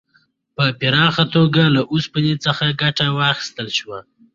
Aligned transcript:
په 0.55 0.65
پراخه 0.79 1.23
توګه 1.35 1.63
له 1.75 1.81
اوسپنې 1.93 2.33
څخه 2.45 2.65
ګټه 2.81 3.05
واخیستل 3.19 3.67
شوه. 3.77 3.99